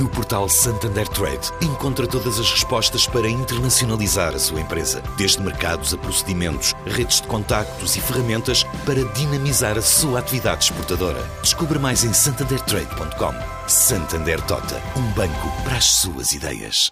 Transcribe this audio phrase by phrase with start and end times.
[0.00, 5.94] No portal Santander Trade, encontra todas as respostas para internacionalizar a sua empresa, desde mercados
[5.94, 11.22] a procedimentos, redes de contactos e ferramentas para dinamizar a sua atividade exportadora.
[11.42, 13.68] Descubra mais em santandertrade.com.
[13.68, 16.88] Santander Tota, um banco para as suas ideias.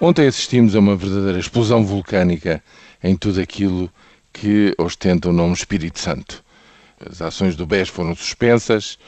[0.00, 2.64] Ontem assistimos a uma verdadeira explosão vulcânica
[3.00, 3.88] em tudo aquilo
[4.32, 6.42] que ostenta o nome Espírito Santo.
[7.08, 8.98] As ações do BES foram suspensas,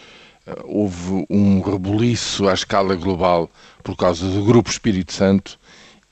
[0.65, 3.51] houve um rebuliço à escala global
[3.83, 5.59] por causa do Grupo Espírito Santo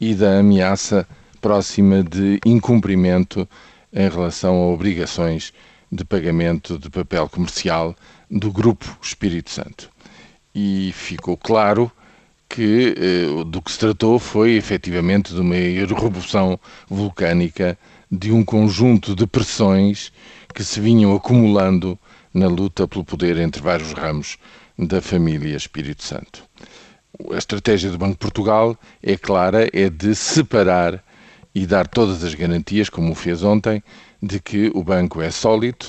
[0.00, 1.06] e da ameaça
[1.40, 3.48] próxima de incumprimento
[3.92, 5.52] em relação a obrigações
[5.90, 7.96] de pagamento de papel comercial
[8.30, 9.90] do Grupo Espírito Santo.
[10.54, 11.90] E ficou claro
[12.48, 16.58] que eh, do que se tratou foi efetivamente de uma erupção
[16.88, 17.78] vulcânica
[18.10, 20.12] de um conjunto de pressões
[20.52, 21.98] que se vinham acumulando
[22.32, 24.38] na luta pelo poder entre vários ramos
[24.78, 26.44] da família Espírito Santo.
[27.32, 31.04] A estratégia do Banco de Portugal é clara, é de separar
[31.54, 33.82] e dar todas as garantias, como o fez ontem,
[34.22, 35.86] de que o banco é sólido,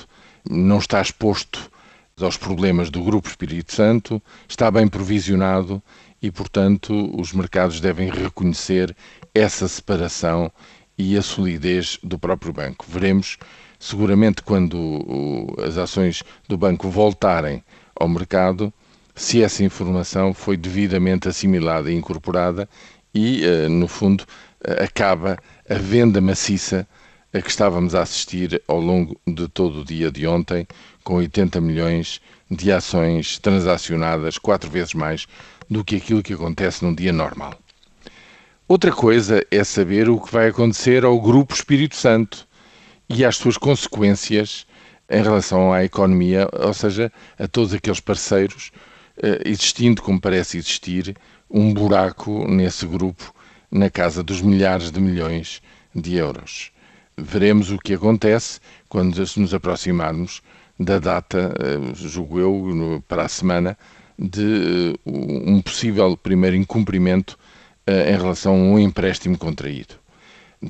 [0.49, 1.71] não está exposto
[2.19, 5.81] aos problemas do Grupo Espírito Santo, está bem provisionado
[6.21, 8.95] e, portanto, os mercados devem reconhecer
[9.33, 10.51] essa separação
[10.97, 12.85] e a solidez do próprio banco.
[12.87, 13.37] Veremos
[13.81, 17.63] seguramente quando o, as ações do banco voltarem
[17.95, 18.71] ao mercado,
[19.15, 22.69] se essa informação foi devidamente assimilada e incorporada
[23.13, 25.37] e, uh, no fundo, uh, acaba
[25.67, 26.87] a venda maciça
[27.33, 30.67] a que estávamos a assistir ao longo de todo o dia de ontem,
[31.03, 35.25] com 80 milhões de ações transacionadas, quatro vezes mais
[35.67, 37.55] do que aquilo que acontece num dia normal.
[38.67, 42.47] Outra coisa é saber o que vai acontecer ao Grupo Espírito Santo,
[43.13, 44.65] e às suas consequências
[45.09, 48.71] em relação à economia, ou seja, a todos aqueles parceiros,
[49.21, 51.15] eh, existindo, como parece existir,
[51.49, 53.33] um buraco nesse grupo
[53.69, 55.61] na casa dos milhares de milhões
[55.93, 56.71] de euros.
[57.17, 60.41] Veremos o que acontece quando nos aproximarmos
[60.79, 63.77] da data, eh, julgo eu, para a semana,
[64.17, 67.37] de eh, um possível primeiro incumprimento
[67.87, 69.95] em relação a um empréstimo contraído.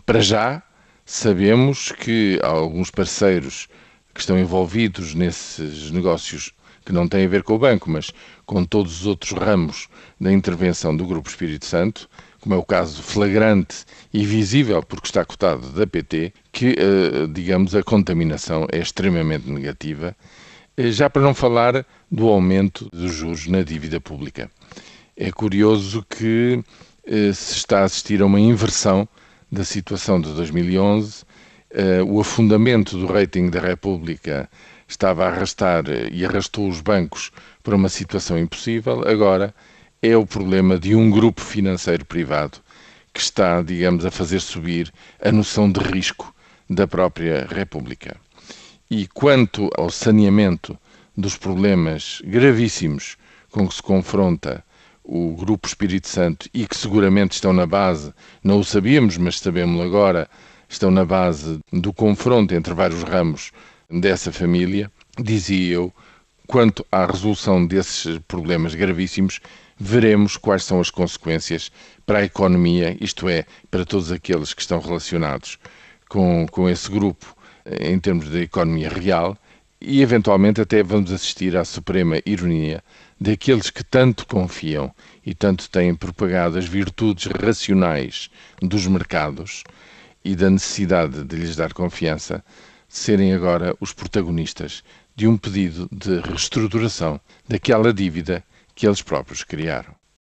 [0.06, 0.63] Para já,
[1.06, 3.68] Sabemos que há alguns parceiros
[4.14, 6.54] que estão envolvidos nesses negócios
[6.86, 8.12] que não têm a ver com o banco, mas
[8.46, 9.88] com todos os outros ramos
[10.20, 15.24] da intervenção do Grupo Espírito Santo, como é o caso flagrante e visível, porque está
[15.24, 20.16] cotado da PT, que, eh, digamos, a contaminação é extremamente negativa,
[20.76, 24.50] eh, já para não falar do aumento dos juros na dívida pública.
[25.16, 26.64] É curioso que
[27.06, 29.08] eh, se está a assistir a uma inversão
[29.52, 34.50] da situação de 2011, uh, o afundamento do rating da República
[34.88, 37.32] estava a arrastar eh, e arrastou os bancos
[37.64, 39.08] para uma situação impossível.
[39.08, 39.54] Agora
[40.02, 42.60] é o problema de um grupo financeiro privado
[43.14, 44.92] que está, digamos, a fazer subir
[45.22, 46.34] a noção de risco
[46.70, 48.16] da própria República.
[48.90, 50.78] E quanto ao saneamento
[51.16, 53.18] dos problemas gravíssimos
[53.50, 54.64] com que se confronta
[55.04, 58.14] o Grupo Espírito Santo e que seguramente estão na base,
[58.44, 60.30] não o sabíamos, mas sabemos agora,
[60.70, 63.52] estão na base do confronto entre vários ramos
[63.90, 65.94] dessa família, dizia eu,
[66.48, 69.40] quanto à resolução desses problemas gravíssimos,
[69.78, 71.72] veremos quais são as consequências
[72.06, 75.58] para a economia, isto é, para todos aqueles que estão relacionados
[76.08, 77.36] com, com esse grupo
[77.80, 79.38] em termos de economia real
[79.81, 82.84] e, eventualmente, até vamos assistir à suprema ironia
[83.19, 84.94] daqueles que tanto confiam
[85.25, 88.30] e tanto têm propagado as virtudes racionais
[88.62, 89.64] dos mercados
[90.24, 92.44] e da necessidade de lhes dar confiança,
[92.88, 94.84] serem agora os protagonistas
[95.16, 98.44] de um pedido de reestruturação daquela dívida
[98.76, 100.01] que eles próprios criaram.